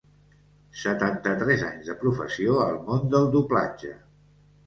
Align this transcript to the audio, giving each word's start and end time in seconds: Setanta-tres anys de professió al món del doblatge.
Setanta-tres 0.83 1.65
anys 1.67 1.91
de 1.91 1.97
professió 2.01 2.57
al 2.63 2.81
món 2.87 3.05
del 3.17 3.31
doblatge. 3.37 3.93